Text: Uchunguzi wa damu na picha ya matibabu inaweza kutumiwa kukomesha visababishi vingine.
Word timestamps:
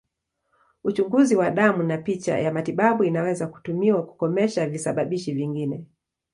Uchunguzi 0.83 1.35
wa 1.35 1.51
damu 1.51 1.83
na 1.83 1.97
picha 1.97 2.37
ya 2.39 2.51
matibabu 2.53 3.03
inaweza 3.03 3.47
kutumiwa 3.47 4.05
kukomesha 4.05 4.69
visababishi 4.69 5.31
vingine. 5.33 5.85